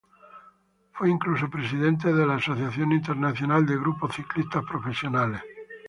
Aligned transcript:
Fue 0.93 1.11
incluso 1.11 1.47
presidente 1.47 2.11
de 2.11 2.25
la 2.25 2.37
Asociación 2.37 2.91
Internacional 2.91 3.67
de 3.67 3.75
Grupos 3.77 4.15
Ciclistas 4.15 4.65
Profesionales. 4.65 5.41